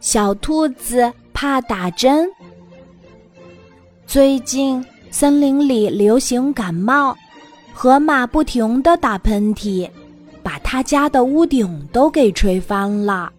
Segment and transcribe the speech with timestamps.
[0.00, 2.30] 小兔子怕打针。
[4.06, 7.16] 最近森林里流行感冒，
[7.72, 9.88] 河马不停的打喷嚏，
[10.42, 13.32] 把他家的屋顶都给吹翻了。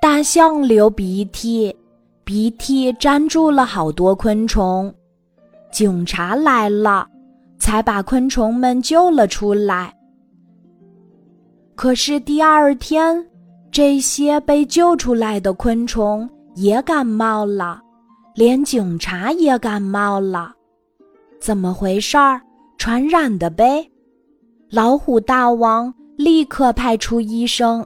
[0.00, 1.74] 大象流鼻涕，
[2.22, 4.94] 鼻涕粘住了好多昆虫。
[5.72, 7.06] 警察来了，
[7.58, 9.92] 才把昆虫们救了出来。
[11.74, 13.26] 可是第二天，
[13.70, 17.80] 这些被救出来的昆虫也感冒了，
[18.34, 20.52] 连警察也感冒了。
[21.40, 22.40] 怎么回事儿？
[22.78, 23.90] 传染的呗！
[24.70, 27.84] 老虎大王立刻派出医生，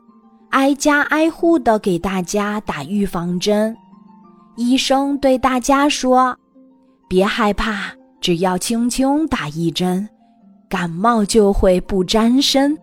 [0.50, 3.74] 挨家挨户的给大家打预防针。
[4.56, 6.36] 医生对大家说
[7.08, 7.90] ：“别害怕，
[8.20, 10.06] 只要轻轻打一针，
[10.68, 12.76] 感冒就会不沾身。”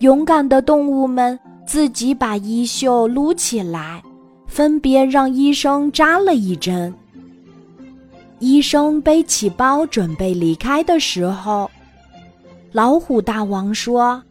[0.00, 4.02] 勇敢的动物们自己把衣袖撸起来，
[4.46, 6.94] 分别让医生扎了一针。
[8.38, 11.70] 医生背起包准备离开的时候，
[12.72, 14.22] 老虎大王说：“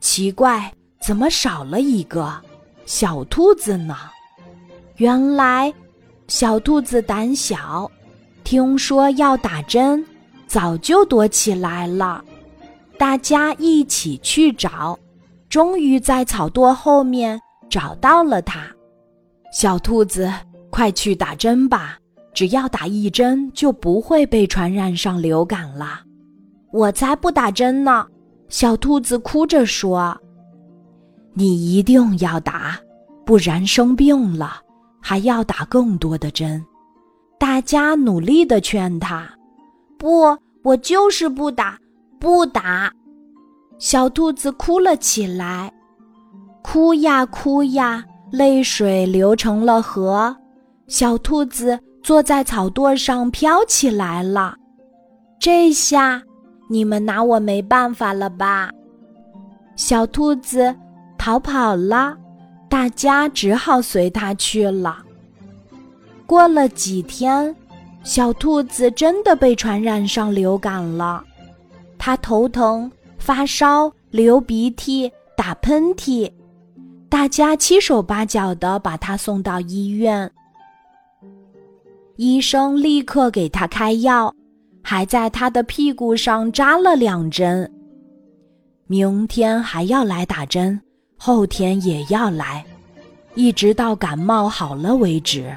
[0.00, 2.34] 奇怪，怎么少了一个
[2.86, 3.96] 小兔子呢？”
[4.96, 5.72] 原来，
[6.26, 7.90] 小兔子胆小，
[8.42, 10.04] 听说要打针，
[10.46, 12.22] 早就躲起来了。
[12.98, 14.98] 大家一起去找。
[15.50, 18.62] 终于在草垛后面找到了它，
[19.52, 20.32] 小兔子，
[20.70, 21.98] 快去打针吧！
[22.32, 26.02] 只要打一针，就不会被传染上流感了。
[26.72, 28.06] 我才不打针呢！
[28.48, 30.16] 小兔子哭着说
[31.34, 32.78] ：“你一定要打，
[33.26, 34.60] 不然生病了
[35.00, 36.64] 还要打更多的针。”
[37.40, 39.28] 大家努力的劝他
[39.98, 41.76] ：“不，我就是不打，
[42.20, 42.92] 不打。”
[43.80, 45.72] 小兔子哭了起来，
[46.60, 50.36] 哭呀哭呀，泪水流成了河。
[50.86, 54.54] 小兔子坐在草垛上飘起来了。
[55.40, 56.22] 这下
[56.68, 58.70] 你们拿我没办法了吧？
[59.76, 60.76] 小兔子
[61.16, 62.14] 逃跑了，
[62.68, 64.98] 大家只好随它去了。
[66.26, 67.56] 过了几天，
[68.02, 71.24] 小兔子真的被传染上流感了，
[71.96, 72.92] 它头疼。
[73.20, 76.28] 发烧、流鼻涕、打喷嚏，
[77.08, 80.28] 大家七手八脚的把他送到医院。
[82.16, 84.34] 医生立刻给他开药，
[84.82, 87.70] 还在他的屁股上扎了两针。
[88.86, 90.80] 明天还要来打针，
[91.16, 92.64] 后天也要来，
[93.34, 95.54] 一直到感冒好了为止。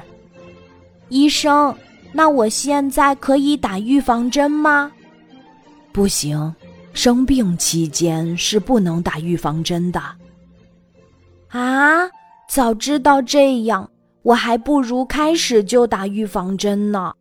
[1.08, 1.74] 医生，
[2.12, 4.92] 那我现在可以打预防针吗？
[5.92, 6.54] 不行。
[6.94, 10.00] 生病期间是不能打预防针的。
[11.48, 12.08] 啊，
[12.48, 13.88] 早知道这样，
[14.22, 17.12] 我还不如开始就打预防针呢。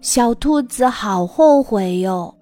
[0.00, 2.34] 小兔子好后悔哟。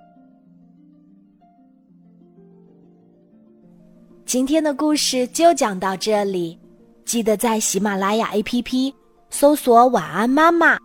[4.25, 6.59] 今天的故事就讲到这里，
[7.05, 8.95] 记得在喜马拉雅 APP
[9.31, 10.79] 搜索“晚安妈妈”，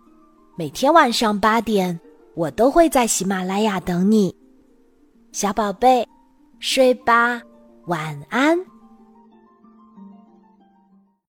[0.58, 1.98] 每天晚上八点，
[2.34, 4.34] 我都会在喜马拉雅等你。
[5.40, 6.04] 小宝贝，
[6.58, 7.40] 睡吧，
[7.86, 8.58] 晚安。